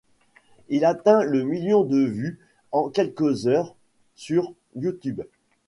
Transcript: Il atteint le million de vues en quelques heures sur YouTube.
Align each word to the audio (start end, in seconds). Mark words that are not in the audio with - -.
Il 0.69 0.83
atteint 0.83 1.21
le 1.21 1.43
million 1.43 1.83
de 1.83 1.99
vues 1.99 2.39
en 2.71 2.89
quelques 2.89 3.45
heures 3.45 3.75
sur 4.15 4.51
YouTube. 4.75 5.21